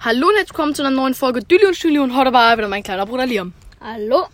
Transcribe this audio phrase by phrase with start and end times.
[0.00, 2.68] Hallo und herzlich willkommen zu einer neuen Folge Düli und Stüli und heute war wieder
[2.68, 3.54] mein kleiner Bruder Liam.
[3.80, 4.26] Hallo.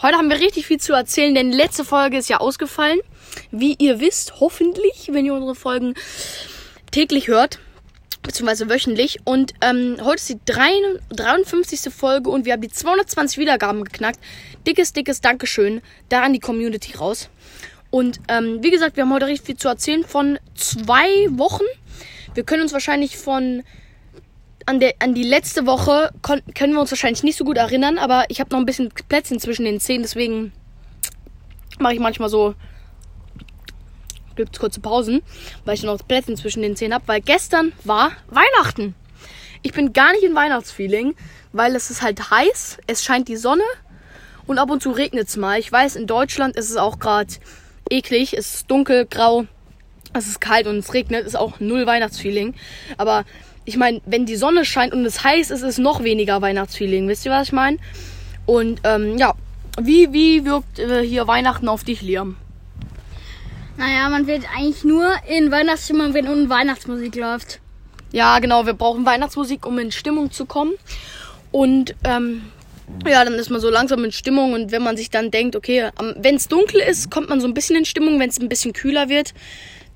[0.00, 3.00] Heute haben wir richtig viel zu erzählen, denn letzte Folge ist ja ausgefallen.
[3.50, 5.94] Wie ihr wisst, hoffentlich, wenn ihr unsere Folgen
[6.92, 7.58] täglich hört,
[8.22, 9.18] beziehungsweise wöchentlich.
[9.24, 11.92] Und ähm, heute ist die 53.
[11.92, 14.20] Folge und wir haben die 220 Wiedergaben geknackt.
[14.66, 17.28] Dickes, dickes Dankeschön da an die Community raus.
[17.90, 21.64] Und ähm, wie gesagt, wir haben heute richtig viel zu erzählen von zwei Wochen.
[22.34, 23.64] Wir können uns wahrscheinlich von
[24.66, 28.24] an, der, an die letzte Woche können wir uns wahrscheinlich nicht so gut erinnern, aber
[28.28, 30.52] ich habe noch ein bisschen Plätzchen zwischen den Zähnen, deswegen
[31.78, 32.54] mache ich manchmal so
[34.36, 35.22] gibt kurze Pausen,
[35.64, 38.94] weil ich noch Plätzchen zwischen den Zähnen habe, weil gestern war Weihnachten.
[39.62, 41.14] Ich bin gar nicht in Weihnachtsfeeling,
[41.52, 43.62] weil es ist halt heiß, es scheint die Sonne
[44.46, 45.58] und ab und zu regnet es mal.
[45.58, 47.34] Ich weiß, in Deutschland ist es auch gerade
[47.90, 49.46] eklig, es ist dunkel, grau,
[50.14, 52.54] es ist kalt und es regnet, ist auch null Weihnachtsfeeling.
[52.96, 53.24] Aber
[53.64, 57.08] ich meine, wenn die Sonne scheint und es heiß ist, ist es noch weniger Weihnachtsfeeling.
[57.08, 57.78] Wisst ihr, was ich meine?
[58.46, 59.34] Und ähm, ja,
[59.80, 62.36] wie, wie wirkt äh, hier Weihnachten auf dich, Liam?
[63.76, 67.60] Naja, man wird eigentlich nur in Weihnachtsstimmung, wenn unten Weihnachtsmusik läuft.
[68.12, 70.74] Ja, genau, wir brauchen Weihnachtsmusik, um in Stimmung zu kommen.
[71.50, 72.42] Und ähm,
[73.06, 75.90] ja, dann ist man so langsam in Stimmung und wenn man sich dann denkt, okay,
[76.16, 78.72] wenn es dunkel ist, kommt man so ein bisschen in Stimmung, wenn es ein bisschen
[78.72, 79.32] kühler wird,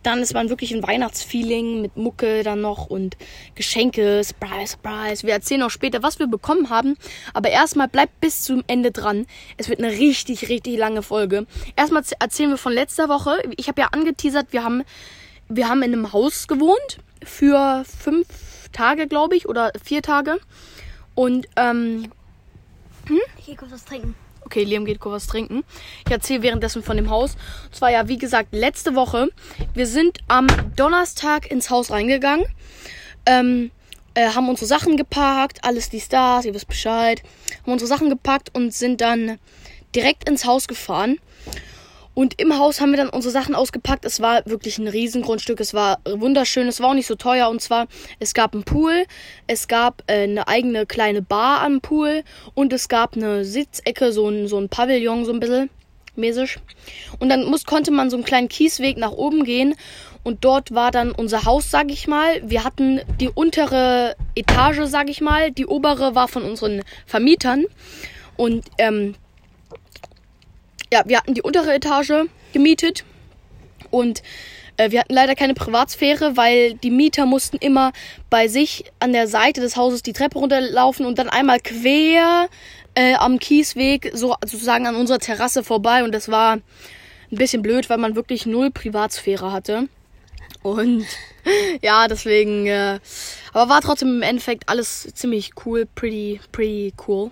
[0.06, 3.16] dann ist man wirklich ein Weihnachtsfeeling mit Mucke dann noch und
[3.56, 5.26] Geschenke, Surprise, Surprise.
[5.26, 6.96] Wir erzählen auch später, was wir bekommen haben.
[7.34, 9.26] Aber erstmal bleibt bis zum Ende dran.
[9.56, 11.46] Es wird eine richtig, richtig lange Folge.
[11.74, 13.42] Erstmal erzählen wir von letzter Woche.
[13.56, 14.84] Ich habe ja angeteasert, wir haben,
[15.48, 18.28] wir haben in einem Haus gewohnt für fünf
[18.72, 20.38] Tage, glaube ich, oder vier Tage.
[21.16, 22.12] Und, ähm,
[23.08, 23.20] hm?
[23.44, 24.14] Gehe kurz was trinken.
[24.46, 25.64] Okay, Liam geht kurz was trinken.
[26.06, 27.36] Ich erzähle währenddessen von dem Haus.
[27.64, 29.28] Und zwar ja, wie gesagt, letzte Woche.
[29.74, 32.46] Wir sind am Donnerstag ins Haus reingegangen.
[33.26, 33.72] Ähm,
[34.14, 37.24] äh, haben unsere Sachen gepackt, alles die Stars, ihr wisst Bescheid.
[37.62, 39.40] Haben unsere Sachen gepackt und sind dann
[39.96, 41.18] direkt ins Haus gefahren.
[42.16, 44.06] Und im Haus haben wir dann unsere Sachen ausgepackt.
[44.06, 45.60] Es war wirklich ein Riesengrundstück.
[45.60, 46.66] Es war wunderschön.
[46.66, 47.50] Es war auch nicht so teuer.
[47.50, 49.04] Und zwar, es gab einen Pool,
[49.46, 52.24] es gab äh, eine eigene kleine Bar am Pool
[52.54, 55.68] und es gab eine Sitzecke, so ein, so ein Pavillon, so ein bisschen
[56.14, 56.56] mäßig.
[57.18, 59.74] Und dann muss, konnte man so einen kleinen Kiesweg nach oben gehen.
[60.24, 62.40] Und dort war dann unser Haus, sag ich mal.
[62.42, 65.50] Wir hatten die untere Etage, sag ich mal.
[65.50, 67.66] Die obere war von unseren Vermietern.
[68.38, 69.16] Und ähm,
[70.92, 73.04] ja, wir hatten die untere Etage gemietet
[73.90, 74.22] und
[74.76, 77.92] äh, wir hatten leider keine Privatsphäre, weil die Mieter mussten immer
[78.30, 82.48] bei sich an der Seite des Hauses die Treppe runterlaufen und dann einmal quer
[82.94, 87.90] äh, am Kiesweg so sozusagen an unserer Terrasse vorbei und das war ein bisschen blöd,
[87.90, 89.88] weil man wirklich null Privatsphäre hatte.
[90.62, 91.04] Und
[91.82, 92.98] ja, deswegen, äh,
[93.52, 97.30] aber war trotzdem im Endeffekt alles ziemlich cool, pretty, pretty cool.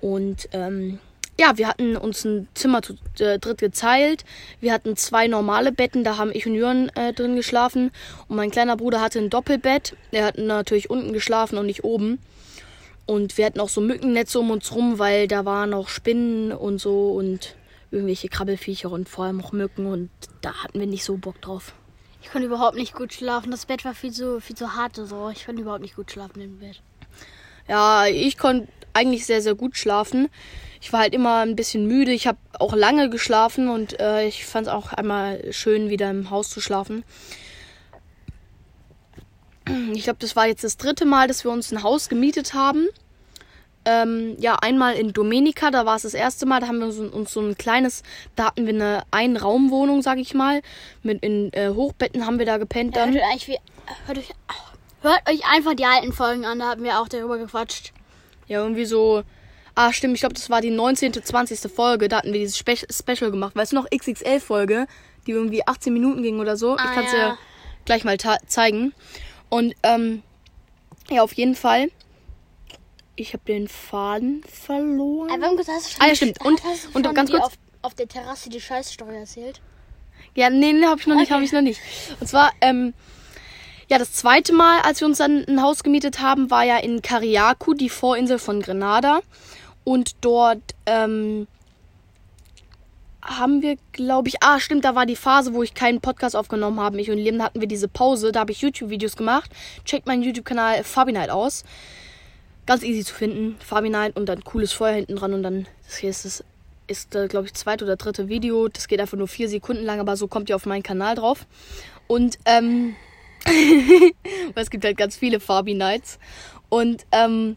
[0.00, 0.98] Und ähm,
[1.40, 4.24] ja, wir hatten uns ein Zimmer zu äh, dritt geteilt.
[4.60, 7.92] Wir hatten zwei normale Betten, da haben ich und Jörn äh, drin geschlafen.
[8.26, 9.96] Und mein kleiner Bruder hatte ein Doppelbett.
[10.10, 12.18] Er hat natürlich unten geschlafen und nicht oben.
[13.06, 16.80] Und wir hatten auch so Mückennetze um uns rum, weil da waren noch Spinnen und
[16.80, 17.54] so und
[17.90, 20.10] irgendwelche Krabbelfiecher und vor allem auch Mücken und
[20.42, 21.72] da hatten wir nicht so Bock drauf.
[22.20, 23.50] Ich konnte überhaupt nicht gut schlafen.
[23.50, 24.96] Das Bett war viel zu, viel zu hart.
[24.96, 25.30] So.
[25.30, 26.82] Ich konnte überhaupt nicht gut schlafen im Bett.
[27.66, 30.28] Ja, ich konnte eigentlich sehr, sehr gut schlafen
[30.80, 32.12] ich war halt immer ein bisschen müde.
[32.12, 36.30] Ich habe auch lange geschlafen und äh, ich fand es auch einmal schön, wieder im
[36.30, 37.04] Haus zu schlafen.
[39.92, 42.88] Ich glaube, das war jetzt das dritte Mal, dass wir uns ein Haus gemietet haben.
[43.84, 46.60] Ähm, ja, einmal in Domenica, da war es das erste Mal.
[46.60, 48.02] Da haben wir uns, uns so ein kleines,
[48.36, 50.62] da hatten wir eine Einraumwohnung, sag ich mal.
[51.02, 53.12] Mit in äh, Hochbetten haben wir da gepennt dann.
[53.12, 53.58] Ja, hört, euch,
[54.06, 54.30] hört, euch,
[55.02, 57.92] hört euch einfach die alten Folgen an, da haben wir auch darüber gequatscht.
[58.46, 59.22] Ja, irgendwie so
[59.80, 61.70] Ah, stimmt, ich glaube, das war die 19., 20.
[61.70, 62.08] Folge.
[62.08, 63.54] Da hatten wir dieses Spe Special gemacht.
[63.54, 64.88] Weißt du noch, XXL-Folge,
[65.24, 66.72] die irgendwie 18 Minuten ging oder so.
[66.72, 67.18] Ah, ich kann es ja.
[67.18, 67.38] dir
[67.84, 68.92] gleich mal zeigen.
[69.48, 70.24] Und, ähm,
[71.10, 71.92] ja, auf jeden Fall.
[73.14, 75.30] Ich habe den Faden verloren.
[75.30, 76.44] Aber hast du schon ah, ja, stimmt.
[76.44, 76.60] Und,
[76.94, 77.44] und noch ganz kurz.
[77.44, 77.52] Auf,
[77.82, 79.60] auf der Terrasse die Scheißstory erzählt?
[80.34, 81.34] Ja, nee, nee, hab ich noch nicht, okay.
[81.34, 81.80] habe ich noch nicht.
[82.18, 82.94] Und zwar, ähm,
[83.88, 87.00] ja, das zweite Mal, als wir uns dann ein Haus gemietet haben, war ja in
[87.00, 89.20] Cariaco, die Vorinsel von Grenada.
[89.88, 91.46] Und dort ähm,
[93.22, 96.78] haben wir, glaube ich, ah, stimmt, da war die Phase, wo ich keinen Podcast aufgenommen
[96.78, 97.00] habe.
[97.00, 98.30] Ich und Leben hatten wir diese Pause.
[98.30, 99.50] Da habe ich YouTube-Videos gemacht.
[99.86, 101.64] Checkt meinen YouTube-Kanal Fabi Night aus.
[102.66, 103.56] Ganz easy zu finden.
[103.60, 105.32] Fabi Night und dann cooles Feuer hinten dran.
[105.32, 106.44] Und dann, das hier ist das,
[106.86, 108.68] ist, glaube ich, zweite oder dritte Video.
[108.68, 111.46] Das geht einfach nur vier Sekunden lang, aber so kommt ihr auf meinen Kanal drauf.
[112.08, 112.94] Und, ähm,
[114.54, 116.18] es gibt halt ganz viele Fabi Nights.
[116.68, 117.56] Und ähm,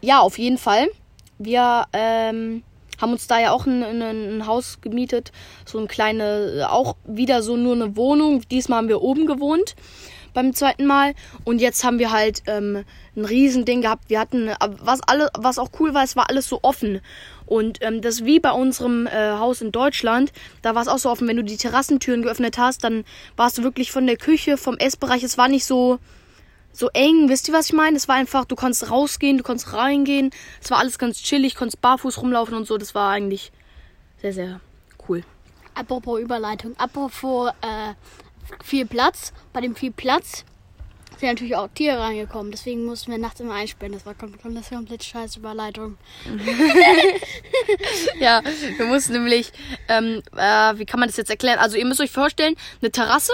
[0.00, 0.88] ja, auf jeden Fall.
[1.38, 2.62] Wir ähm,
[3.00, 5.32] haben uns da ja auch ein, ein, ein, Haus gemietet.
[5.64, 8.42] So ein kleine, auch wieder so nur eine Wohnung.
[8.50, 9.74] Diesmal haben wir oben gewohnt
[10.34, 11.14] beim zweiten Mal.
[11.44, 12.84] Und jetzt haben wir halt ähm,
[13.16, 14.10] ein Riesending gehabt.
[14.10, 14.50] Wir hatten,
[14.82, 17.00] was alle, was auch cool war, es war alles so offen.
[17.46, 20.32] Und ähm, das wie bei unserem äh, Haus in Deutschland.
[20.62, 23.04] Da war es auch so offen, wenn du die Terrassentüren geöffnet hast, dann
[23.36, 25.22] warst du wirklich von der Küche, vom Essbereich.
[25.22, 25.98] Es war nicht so
[26.74, 27.96] so eng, wisst ihr, was ich meine?
[27.96, 30.30] Es war einfach, du konntest rausgehen, du konntest reingehen.
[30.60, 32.76] Es war alles ganz chillig, konntest barfuß rumlaufen und so.
[32.76, 33.52] Das war eigentlich
[34.20, 34.60] sehr, sehr
[35.08, 35.22] cool.
[35.74, 37.94] Apropos Überleitung, apropos äh,
[38.62, 39.32] viel Platz.
[39.52, 40.44] Bei dem viel Platz
[41.18, 42.50] sind natürlich auch Tiere reingekommen.
[42.50, 43.92] Deswegen mussten wir nachts immer einsperren.
[43.92, 45.96] Das war komplett, das komplett scheiß Überleitung.
[48.20, 48.42] ja,
[48.76, 49.52] wir mussten nämlich,
[49.88, 51.58] ähm, äh, wie kann man das jetzt erklären?
[51.58, 53.32] Also ihr müsst euch vorstellen, eine Terrasse.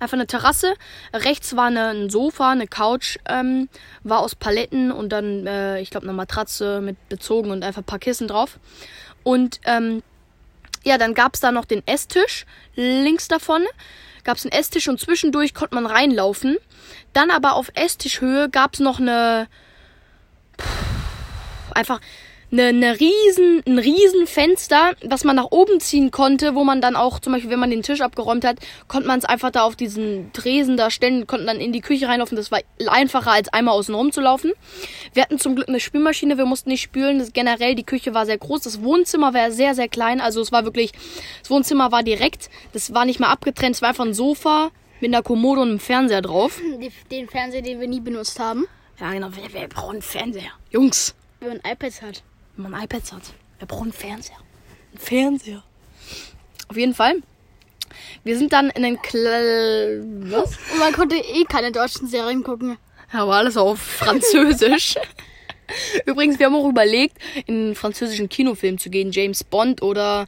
[0.00, 0.74] Einfach eine Terrasse.
[1.14, 3.68] Rechts war eine, ein Sofa, eine Couch, ähm,
[4.02, 7.84] war aus Paletten und dann, äh, ich glaube, eine Matratze mit bezogen und einfach ein
[7.84, 8.58] paar Kissen drauf.
[9.22, 10.02] Und ähm,
[10.82, 13.62] ja, dann gab es da noch den Esstisch links davon
[14.24, 16.58] gab es einen Esstisch und zwischendurch konnte man reinlaufen.
[17.12, 19.48] Dann aber auf Esstischhöhe gab es noch eine.
[20.60, 22.00] Pff, einfach
[22.52, 26.96] eine, eine riesen, ein riesen Fenster, was man nach oben ziehen konnte, wo man dann
[26.96, 28.58] auch, zum Beispiel, wenn man den Tisch abgeräumt hat,
[28.88, 32.08] konnte man es einfach da auf diesen Tresen da stellen, konnten dann in die Küche
[32.08, 32.36] reinlaufen.
[32.36, 34.52] Das war einfacher, als einmal außen rum zu laufen.
[35.14, 37.18] Wir hatten zum Glück eine Spülmaschine, wir mussten nicht spülen.
[37.18, 38.62] Das, generell, die Küche war sehr groß.
[38.62, 40.20] Das Wohnzimmer war sehr, sehr klein.
[40.20, 40.92] Also es war wirklich,
[41.40, 44.70] das Wohnzimmer war direkt, das war nicht mal abgetrennt, es war einfach ein Sofa
[45.00, 46.60] mit einer Kommode und einem Fernseher drauf.
[47.10, 48.66] Den Fernseher, den wir nie benutzt haben.
[48.98, 49.28] Ja, genau.
[49.30, 50.50] Wer, wer braucht einen Fernseher?
[50.70, 51.14] Jungs.
[51.40, 52.22] Wenn man iPads hat
[52.64, 53.22] wenn man iPads hat.
[53.58, 54.36] Wir brauchen einen Fernseher.
[54.94, 55.62] Ein Fernseher.
[56.68, 57.16] Auf jeden Fall.
[58.24, 60.56] Wir sind dann in den Kl Was?
[60.72, 62.78] Und man konnte eh keine deutschen Serien gucken.
[63.12, 64.96] Ja, war alles auf Französisch.
[66.06, 69.12] Übrigens, wir haben auch überlegt, in einen französischen Kinofilm zu gehen.
[69.12, 70.26] James Bond oder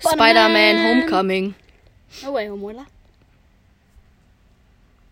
[0.00, 1.54] Spider-Man Homecoming.
[2.22, 2.86] No Way Home, oder?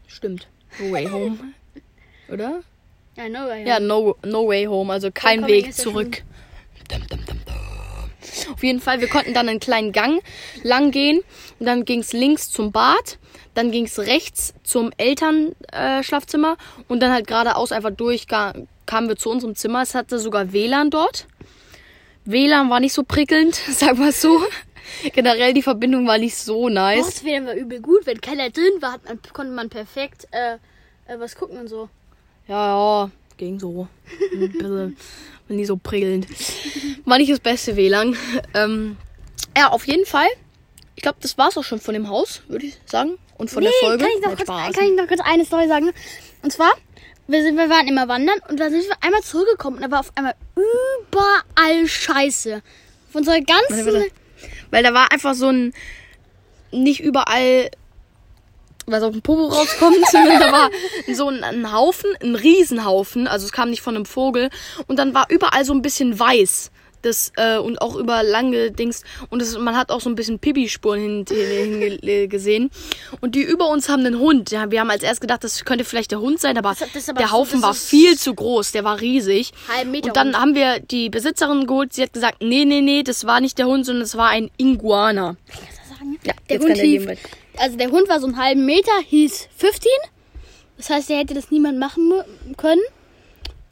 [0.06, 0.48] Stimmt.
[0.78, 1.38] No Way Home.
[2.28, 2.62] oder?
[3.16, 3.68] Ja, No Way Home.
[3.68, 4.92] Ja, No, no Way Home.
[4.92, 6.22] Also kein Homecoming Weg zurück.
[8.52, 10.22] Auf jeden Fall, wir konnten dann einen kleinen Gang
[10.62, 11.20] lang gehen.
[11.58, 13.18] Und dann ging es links zum Bad.
[13.54, 16.52] Dann ging es rechts zum Elternschlafzimmer.
[16.52, 19.82] Äh, und dann halt geradeaus einfach durch kamen wir zu unserem Zimmer.
[19.82, 21.26] Es hatte sogar WLAN dort.
[22.24, 24.42] WLAN war nicht so prickelnd, sag mal so.
[25.12, 27.06] Generell die Verbindung war nicht so nice.
[27.06, 30.54] Das wäre aber übel gut, wenn keiner drin war, man, konnte man perfekt äh,
[31.06, 31.88] äh, was gucken und so.
[32.46, 33.88] Ja, ja, ging so.
[34.32, 34.96] Ein bisschen
[35.48, 36.26] nie so prickelnd.
[37.04, 38.16] War nicht das beste WLAN.
[38.54, 38.96] Ähm,
[39.56, 40.28] ja, auf jeden Fall.
[40.94, 43.18] Ich glaube, das war's auch schon von dem Haus, würde ich sagen.
[43.38, 44.04] Und von nee, der Folge.
[44.04, 45.90] Kann ich, noch kurz, kann ich noch kurz eine Story sagen?
[46.42, 46.72] Und zwar,
[47.28, 50.00] wir, sind, wir waren immer wandern und dann sind wir einmal zurückgekommen und da war
[50.00, 52.62] auf einmal überall Scheiße.
[53.10, 54.10] Von unserer ganzen.
[54.70, 55.72] Weil da war einfach so ein.
[56.70, 57.70] Nicht überall
[58.90, 59.96] was auf dem Popo rauskommt.
[60.12, 60.70] da war
[61.12, 63.26] so ein, ein, Haufen, ein Riesenhaufen.
[63.26, 64.50] Also es kam nicht von einem Vogel.
[64.86, 66.70] Und dann war überall so ein bisschen weiß.
[67.02, 69.04] Das, äh, und auch über lange Dings.
[69.30, 72.70] Und das, man hat auch so ein bisschen Pipi-Spuren hin, hin, gesehen.
[73.20, 74.50] Und die über uns haben einen Hund.
[74.50, 77.08] Ja, wir haben als erst gedacht, das könnte vielleicht der Hund sein, aber, das, das
[77.08, 78.72] aber der Haufen war viel zu groß.
[78.72, 79.52] Der war riesig.
[79.84, 81.92] Und dann haben wir die Besitzerin geholt.
[81.92, 84.50] Sie hat gesagt, nee, nee, nee, das war nicht der Hund, sondern es war ein
[84.56, 85.36] Iguana.
[86.24, 87.06] Ja, der Hund lief,
[87.58, 89.90] also der Hund war so einen halben Meter, hieß 15.
[90.76, 92.12] Das heißt, er hätte das niemand machen
[92.56, 92.82] können.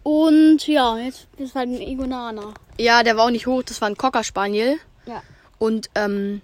[0.02, 2.55] Und ja, jetzt das war ein Iguana.
[2.78, 4.78] Ja, der war auch nicht hoch, das war ein Cocker Spaniel.
[5.07, 5.23] Ja.
[5.59, 6.43] Und ähm.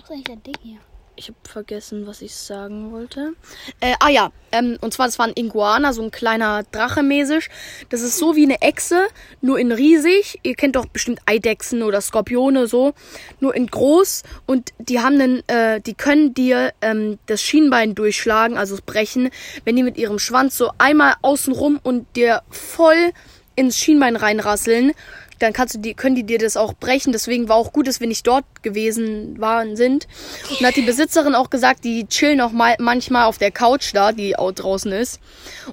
[0.00, 0.78] Was ist eigentlich der Ding hier?
[1.16, 3.34] Ich habe vergessen, was ich sagen wollte.
[3.78, 7.50] Äh, ah ja, ähm, und zwar das war ein Iguana, so ein kleiner Drache mäßig.
[7.88, 9.06] Das ist so wie eine Echse,
[9.40, 10.40] nur in riesig.
[10.42, 12.94] Ihr kennt doch bestimmt Eidechsen oder Skorpione so,
[13.38, 14.24] nur in groß.
[14.46, 19.30] Und die haben einen, äh, die können dir ähm, das Schienbein durchschlagen, also brechen,
[19.64, 23.12] wenn die mit ihrem Schwanz so einmal außenrum und dir voll
[23.56, 24.92] ins Schienbein reinrasseln
[25.38, 27.12] dann kannst du die, können die dir das auch brechen.
[27.12, 30.06] Deswegen war auch gut, dass wir nicht dort gewesen waren, sind.
[30.50, 34.12] Und hat die Besitzerin auch gesagt, die chillen auch mal manchmal auf der Couch da,
[34.12, 35.20] die auch draußen ist.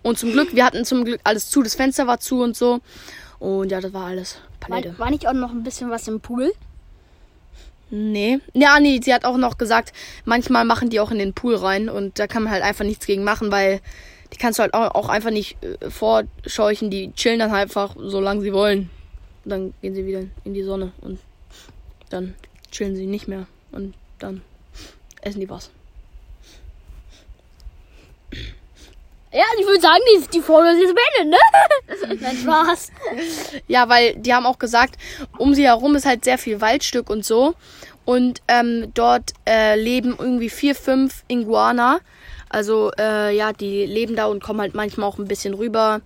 [0.01, 2.79] Und zum Glück, wir hatten zum Glück alles zu, das Fenster war zu und so.
[3.39, 4.91] Und ja, das war alles Palette.
[4.91, 6.51] War, war nicht auch noch ein bisschen was im Pool?
[7.89, 8.39] Nee.
[8.53, 9.91] Ja, nee, sie hat auch noch gesagt,
[10.23, 13.05] manchmal machen die auch in den Pool rein und da kann man halt einfach nichts
[13.05, 13.81] gegen machen, weil
[14.31, 16.89] die kannst du halt auch einfach nicht äh, vorscheuchen.
[16.89, 18.89] Die chillen dann halt einfach, solange sie wollen.
[19.43, 21.19] Und dann gehen sie wieder in die Sonne und
[22.09, 22.35] dann
[22.71, 24.41] chillen sie nicht mehr und dann
[25.21, 25.71] essen die was.
[29.33, 32.17] Ja, ich würde sagen, die, die Folge ist beendet, ne?
[32.21, 32.91] Nein, Spaß.
[33.67, 34.97] Ja, weil die haben auch gesagt,
[35.37, 37.55] um sie herum ist halt sehr viel Waldstück und so.
[38.03, 41.99] Und ähm, dort äh, leben irgendwie vier, fünf Iguana.
[42.49, 46.01] Also äh, ja, die leben da und kommen halt manchmal auch ein bisschen rüber.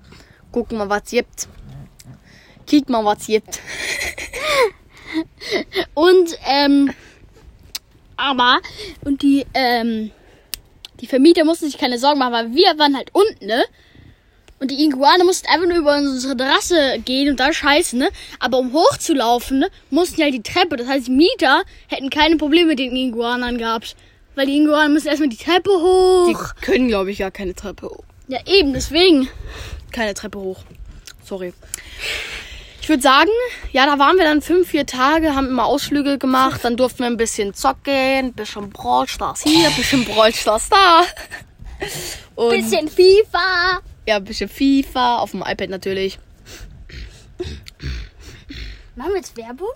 [0.51, 1.47] Gucken mal, was gibt.
[2.65, 3.59] Kick mal, was gibt.
[5.93, 6.91] und ähm,
[8.17, 8.59] aber
[9.03, 10.11] und die ähm,
[11.01, 13.63] die Vermieter mussten sich keine Sorgen machen, weil wir waren halt unten, ne?
[14.59, 18.09] Und die Iguane mussten einfach nur über unsere Terrasse gehen und da scheißen, ne?
[18.39, 20.77] Aber um hochzulaufen, ne, mussten die halt die Treppe.
[20.77, 23.97] Das heißt, die Mieter hätten keine Probleme mit den Iguanern gehabt.
[24.35, 26.27] Weil die Iguanen müssen erstmal die Treppe hoch.
[26.27, 28.03] Die können, glaube ich, ja keine Treppe hoch.
[28.27, 29.27] Ja, eben, deswegen.
[29.91, 30.59] Keine Treppe hoch.
[31.23, 31.53] Sorry.
[32.85, 33.31] Ich würde sagen,
[33.71, 37.07] ja, da waren wir dann fünf, vier Tage, haben immer Ausflüge gemacht, dann durften wir
[37.07, 41.01] ein bisschen zocken, ein bisschen Brawlstars hier, ein bisschen Brawlstars da.
[42.35, 43.79] Und bisschen FIFA.
[44.05, 46.19] Ja, ein bisschen FIFA, auf dem iPad natürlich.
[48.95, 49.73] Machen wir jetzt Werbung?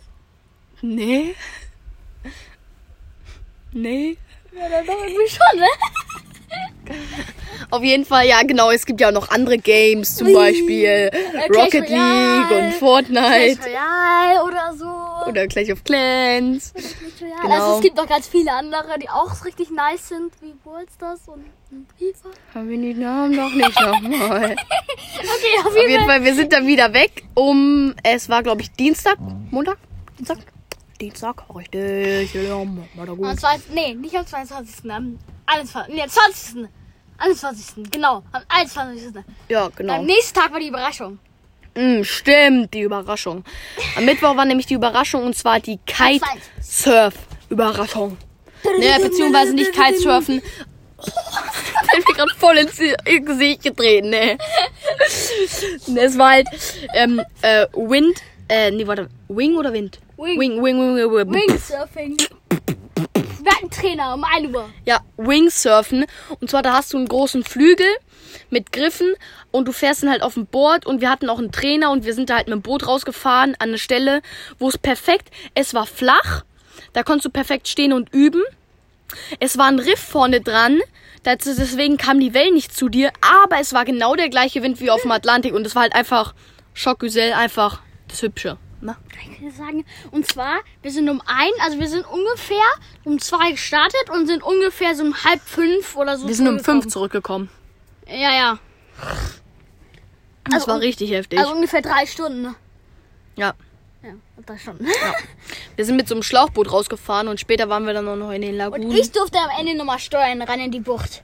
[0.83, 1.33] Nee.
[3.71, 4.19] Nee.
[4.55, 5.67] Ja, dann doch irgendwie schon, ne?
[7.71, 8.71] Auf jeden Fall, ja, genau.
[8.71, 11.11] Es gibt ja auch noch andere Games, zum Beispiel äh,
[11.49, 13.57] Rocket League und Fortnite.
[13.57, 15.29] Clash Royale oder so.
[15.29, 16.73] Oder Clash of Clans.
[17.19, 17.53] Genau.
[17.53, 21.45] Also es gibt noch ganz viele andere, die auch richtig nice sind, wie Ballstars und
[21.97, 22.29] FIFA.
[22.55, 24.55] Haben wir die Namen noch nicht nochmal.
[24.55, 26.07] okay, auf jeden, auf jeden Fall.
[26.07, 26.23] Fall.
[26.23, 29.17] Wir sind dann wieder weg um, es war glaube ich Dienstag,
[29.51, 29.77] Montag,
[30.17, 30.39] Dienstag,
[30.99, 32.33] Dienstag, richtig.
[32.33, 34.85] Ja, am 20, nee, nicht am 22.
[35.49, 35.95] Am 21.
[35.95, 36.69] Nee, 20.
[37.17, 37.91] 21.
[37.91, 39.23] Genau, am 21.
[39.49, 39.95] Ja, genau.
[39.95, 41.17] Am nächsten Tag war die Überraschung.
[41.75, 43.43] Mm, stimmt, die Überraschung.
[43.97, 48.17] Am Mittwoch war nämlich die Überraschung und zwar die Kitesurf-Überraschung.
[48.79, 50.41] Ne, beziehungsweise nicht Kitesurfen.
[51.01, 51.05] Oh,
[51.95, 52.75] bin mir gerade voll ins
[53.25, 54.37] Gesicht getreten, ne.
[55.05, 56.45] Es war halt
[56.93, 59.97] ähm, äh, Wind, äh, nee, warte, Wing oder Wind?
[60.17, 60.37] Wing.
[60.37, 61.09] Wing, Wing, Wing, Wing.
[61.31, 61.47] Wing.
[61.47, 62.17] Wingsurfing.
[63.79, 64.69] Trainer um 1 Uhr.
[64.85, 66.05] Ja, Wingsurfen.
[66.39, 67.87] Und zwar, da hast du einen großen Flügel
[68.49, 69.13] mit Griffen
[69.51, 72.05] und du fährst dann halt auf dem Board und wir hatten auch einen Trainer und
[72.05, 74.21] wir sind da halt mit dem Boot rausgefahren an eine Stelle,
[74.57, 76.43] wo es perfekt, es war flach,
[76.93, 78.41] da konntest du perfekt stehen und üben.
[79.39, 80.79] Es war ein Riff vorne dran,
[81.25, 84.91] deswegen kamen die Wellen nicht zu dir, aber es war genau der gleiche Wind wie
[84.91, 86.35] auf dem Atlantik und es war halt einfach
[86.73, 88.57] Schockgesell, einfach das Hübsche.
[88.81, 88.97] Na?
[89.21, 89.85] Ich kann sagen.
[90.11, 92.57] Und zwar, wir sind um ein, also wir sind ungefähr
[93.03, 96.27] um zwei gestartet und sind ungefähr so um halb fünf oder so.
[96.27, 97.49] Wir sind um fünf zurückgekommen.
[98.07, 98.59] Ja, ja.
[100.45, 101.39] Das also war richtig heftig.
[101.39, 102.41] Also ungefähr drei Stunden.
[102.41, 102.55] Ne?
[103.35, 103.53] Ja.
[104.01, 104.13] Ja,
[104.45, 104.85] drei Stunden.
[104.85, 105.13] Ja.
[105.75, 108.55] Wir sind mit so einem Schlauchboot rausgefahren und später waren wir dann noch in den
[108.55, 108.89] Lagunen.
[108.89, 111.21] Und ich durfte am Ende nochmal steuern, rein in die Bucht.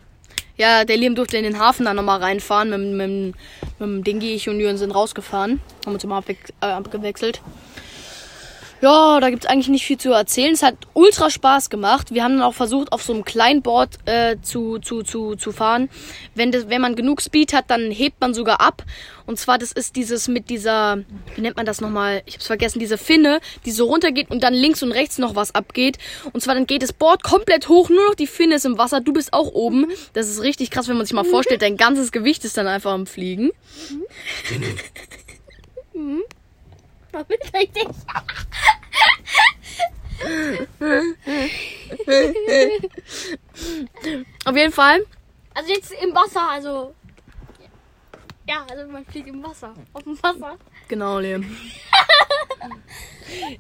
[0.57, 2.69] Ja, der Liam durfte in den Hafen dann nochmal reinfahren.
[2.69, 3.35] Mit, mit, mit,
[3.79, 5.59] dem Dingi, ich und Jürgen sind rausgefahren.
[5.85, 7.41] Haben uns immer abwe äh, abgewechselt
[8.81, 10.53] ja, da gibt's eigentlich nicht viel zu erzählen.
[10.53, 12.13] Es hat ultra Spaß gemacht.
[12.13, 15.51] Wir haben dann auch versucht, auf so einem kleinen Board äh, zu, zu, zu, zu
[15.51, 15.89] fahren.
[16.35, 18.83] Wenn, das, wenn man genug Speed hat, dann hebt man sogar ab.
[19.25, 20.99] Und zwar, das ist dieses mit dieser,
[21.35, 22.21] wie nennt man das nochmal?
[22.25, 25.55] Ich hab's vergessen, diese Finne, die so runtergeht und dann links und rechts noch was
[25.55, 25.97] abgeht.
[26.33, 29.01] Und zwar, dann geht das Board komplett hoch, nur noch die Finne ist im Wasser,
[29.01, 29.87] du bist auch oben.
[30.13, 32.91] Das ist richtig krass, wenn man sich mal vorstellt, dein ganzes Gewicht ist dann einfach
[32.91, 33.51] am Fliegen.
[35.93, 36.23] Mhm.
[37.53, 37.87] Richtig.
[44.45, 45.05] Auf jeden Fall.
[45.53, 46.95] Also jetzt im Wasser, also.
[48.47, 49.73] Ja, also man fliegt im Wasser.
[49.93, 50.57] Auf dem Wasser.
[50.87, 51.57] Genau, Liam.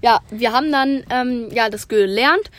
[0.01, 2.51] ja, wir haben dann ähm, ja das gelernt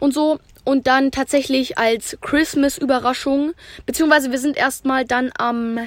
[0.00, 0.38] und so.
[0.64, 3.52] Und dann tatsächlich als Christmas-Überraschung,
[3.84, 5.78] beziehungsweise wir sind erstmal dann am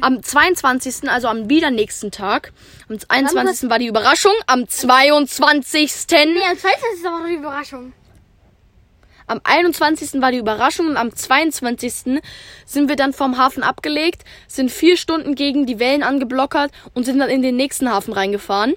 [0.00, 2.52] am 22., also am wieder nächsten Tag,
[2.88, 3.70] am 21.
[3.70, 5.92] war die Überraschung, am 22.
[6.10, 7.04] Nee, am 22.
[7.04, 7.92] war die Überraschung.
[9.30, 10.20] Am 21.
[10.20, 12.20] war die Überraschung und am 22.
[12.66, 17.20] sind wir dann vom Hafen abgelegt, sind vier Stunden gegen die Wellen angeblockert und sind
[17.20, 18.74] dann in den nächsten Hafen reingefahren.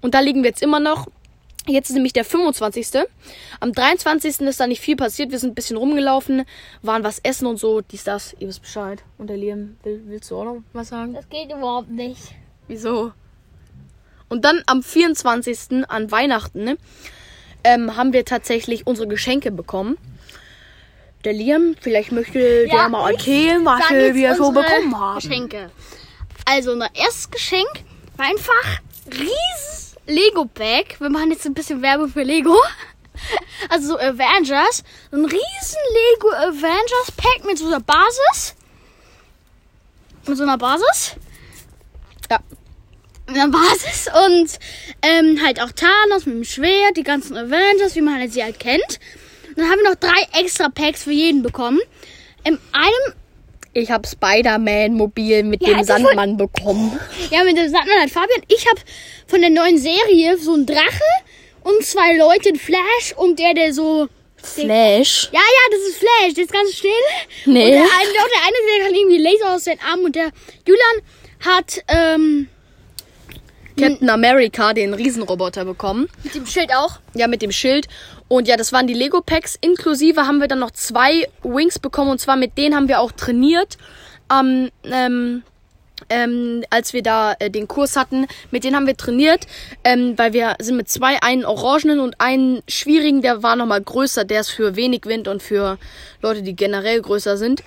[0.00, 1.08] Und da liegen wir jetzt immer noch
[1.68, 3.04] Jetzt ist nämlich der 25.
[3.60, 4.40] Am 23.
[4.40, 5.30] ist da nicht viel passiert.
[5.30, 6.44] Wir sind ein bisschen rumgelaufen,
[6.82, 7.82] waren was essen und so.
[7.82, 9.02] Dies, das, ihr wisst Bescheid.
[9.18, 11.14] Und der Liam, will, willst du auch noch was sagen?
[11.14, 12.34] Das geht überhaupt nicht.
[12.68, 13.12] Wieso?
[14.28, 15.84] Und dann am 24.
[15.88, 16.78] an Weihnachten ne,
[17.64, 19.98] ähm, haben wir tatsächlich unsere Geschenke bekommen.
[21.24, 25.20] Der Liam, vielleicht möchte ja, der mal erzählen, was wir so bekommen haben.
[25.20, 25.70] Geschenke.
[26.44, 27.68] Also, unser erstes Geschenk
[28.16, 29.67] war einfach riesig
[30.08, 30.98] Lego Bag.
[30.98, 32.56] Wir machen jetzt ein bisschen Werbung für Lego.
[33.68, 34.84] Also so Avengers.
[35.10, 38.54] Ein riesen Lego Avengers Pack mit so einer Basis.
[40.24, 41.16] Mit so einer Basis.
[42.30, 42.38] Ja.
[43.26, 44.08] Mit einer Basis.
[44.28, 44.58] Und
[45.02, 48.60] ähm, halt auch Thanos mit dem Schwert, die ganzen Avengers, wie man halt sie halt
[48.60, 49.00] kennt.
[49.48, 51.80] Und dann haben wir noch drei extra Packs für jeden bekommen.
[52.44, 53.14] In einem,
[53.78, 56.98] Ich habe Spider-Man-Mobil mit Ja, dem Sandmann bekommen.
[57.30, 58.42] ja, mit dem Sandmann halt Fabian.
[58.48, 58.80] Ich habe
[59.26, 61.04] von der neuen Serie so einen Drache
[61.62, 64.08] und zwei Leute, ein Flash und der, der so
[64.42, 65.28] Flash.
[65.32, 66.90] Ja, ja, das ist Flash, der ist ganz still.
[67.46, 67.64] Nee.
[67.64, 70.30] Und der eine, der eine, der kann irgendwie Laser aus den Armen und der
[70.66, 71.02] Julian
[71.40, 72.48] hat ähm,
[73.78, 76.08] Captain America, den Riesenroboter bekommen.
[76.24, 76.98] mit dem Schild auch.
[77.14, 77.88] Ja, mit dem Schild.
[78.28, 79.56] Und ja, das waren die Lego Packs.
[79.60, 82.10] Inklusive haben wir dann noch zwei Wings bekommen.
[82.10, 83.78] Und zwar mit denen haben wir auch trainiert.
[84.30, 85.42] Ähm, ähm,
[86.10, 89.46] ähm, als wir da äh, den Kurs hatten, mit denen haben wir trainiert,
[89.84, 94.24] ähm, weil wir sind mit zwei, einen orangenen und einen schwierigen, der war nochmal größer,
[94.24, 95.78] der ist für wenig Wind und für
[96.22, 97.62] Leute, die generell größer sind.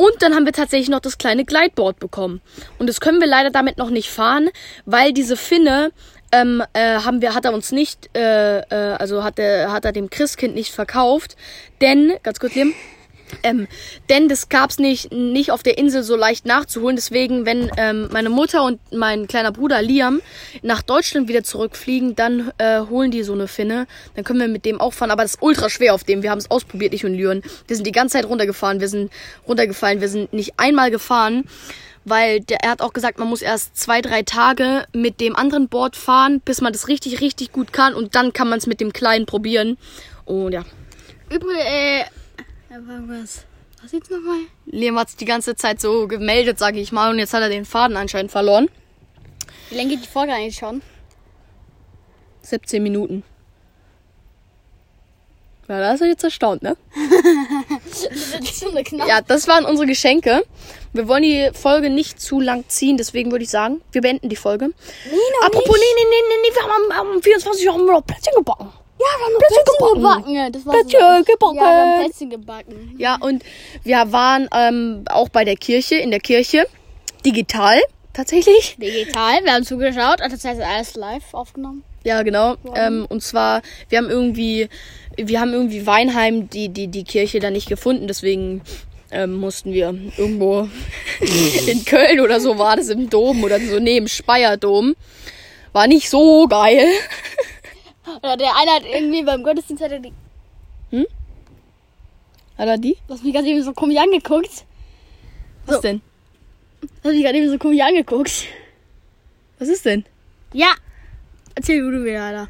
[0.00, 2.40] Und dann haben wir tatsächlich noch das kleine Gleitboard bekommen.
[2.78, 4.48] Und das können wir leider damit noch nicht fahren,
[4.86, 5.92] weil diese Finne
[6.32, 9.92] ähm, äh, haben wir, hat er uns nicht, äh, äh, also hat er, hat er
[9.92, 11.36] dem Christkind nicht verkauft.
[11.82, 12.72] Denn, ganz kurz, Liam,
[13.42, 13.66] ähm,
[14.08, 16.96] denn das gab's nicht, nicht auf der Insel so leicht nachzuholen.
[16.96, 20.20] Deswegen, wenn ähm, meine Mutter und mein kleiner Bruder Liam
[20.62, 23.86] nach Deutschland wieder zurückfliegen, dann äh, holen die so eine Finne.
[24.14, 25.10] Dann können wir mit dem auch fahren.
[25.10, 26.22] Aber das ist ultra schwer auf dem.
[26.22, 27.42] Wir haben es ausprobiert, ich und Lyon.
[27.66, 28.80] Wir sind die ganze Zeit runtergefahren.
[28.80, 29.12] Wir sind
[29.46, 30.00] runtergefallen.
[30.00, 31.44] Wir sind nicht einmal gefahren.
[32.04, 35.68] Weil der, er hat auch gesagt, man muss erst zwei, drei Tage mit dem anderen
[35.68, 37.94] Board fahren, bis man das richtig, richtig gut kann.
[37.94, 39.76] Und dann kann man es mit dem Kleinen probieren.
[40.24, 40.64] Und ja,
[41.30, 42.04] Übrigens, äh,
[42.70, 43.44] was?
[43.82, 44.40] Was jetzt nochmal?
[44.66, 47.48] Liam hat sich die ganze Zeit so gemeldet, sage ich mal, und jetzt hat er
[47.48, 48.68] den Faden anscheinend verloren.
[49.70, 50.82] Wie lange geht die Folge eigentlich schon?
[52.42, 53.22] 17 Minuten.
[55.68, 56.76] Ja, da ist er jetzt erstaunt, ne?
[57.90, 59.06] Das ist eine.
[59.08, 60.42] Ja, das waren unsere Geschenke.
[60.92, 64.36] Wir wollen die Folge nicht zu lang ziehen, deswegen würde ich sagen, wir beenden die
[64.36, 64.66] Folge.
[64.66, 65.94] Nee, Apropos, nicht.
[65.96, 68.72] nee, nee, nee, nee, wir haben am, am 24 Uhr noch Plätzchen gebacken.
[69.00, 70.02] Ja, wir haben Plätzchen gebacken.
[70.02, 70.34] gebacken.
[70.34, 71.32] Ja, das war Plätzchen so.
[71.32, 71.56] gebacken.
[71.56, 72.94] Ja, wir haben Plätzchen gebacken.
[72.98, 73.42] Ja, und
[73.82, 76.66] wir waren ähm, auch bei der Kirche, in der Kirche,
[77.24, 77.80] digital,
[78.12, 78.76] tatsächlich.
[78.78, 80.20] Digital, wir haben zugeschaut.
[80.20, 81.82] Also das heißt, alles live aufgenommen.
[82.04, 82.56] Ja, genau.
[82.74, 84.68] Ähm, und zwar, wir haben irgendwie,
[85.16, 88.62] wir haben irgendwie Weinheim die, die, die Kirche da nicht gefunden, deswegen
[89.10, 90.68] ähm, mussten wir irgendwo
[91.66, 94.94] in Köln oder so war das im Dom oder so neben Speyerdom.
[95.72, 96.86] War nicht so geil.
[98.18, 100.12] Oder der eine hat irgendwie beim Gottesdienst hat er die,
[102.58, 102.96] Hat er die?
[103.06, 104.64] du hast mich gerade eben so komisch angeguckt.
[105.66, 105.82] Was So.
[105.82, 106.00] denn?
[106.80, 108.46] Du hast mich gerade eben so komisch angeguckt.
[109.58, 110.04] Was ist denn?
[110.52, 110.74] Ja.
[111.54, 112.48] Erzähl du mir, Alter.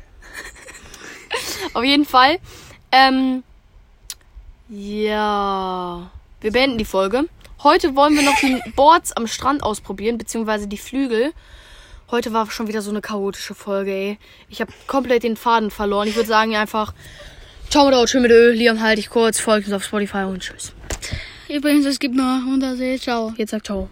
[1.74, 2.38] Auf jeden Fall.
[2.92, 3.42] Ähm,
[4.68, 6.10] ja.
[6.40, 7.24] Wir beenden die Folge.
[7.62, 11.32] Heute wollen wir noch die Boards am Strand ausprobieren, beziehungsweise die Flügel.
[12.10, 14.18] Heute war schon wieder so eine chaotische Folge, ey.
[14.48, 16.08] Ich habe komplett den Faden verloren.
[16.08, 16.92] Ich würde sagen einfach,
[17.68, 20.72] ciao mit Tschüss mit Ö, Liam halte ich kurz, folgt uns auf Spotify und tschüss.
[21.48, 22.98] Übrigens, es gibt noch Untersee.
[22.98, 23.32] Ciao.
[23.36, 23.90] Jetzt sagt ciao.